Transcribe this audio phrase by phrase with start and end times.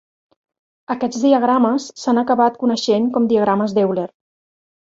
[0.95, 4.11] Aquests diagrames s'han acabat coneixent com diagrames d'Euler.